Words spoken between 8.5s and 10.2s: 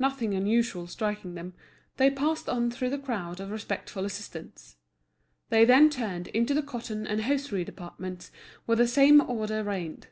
where the same order reigned.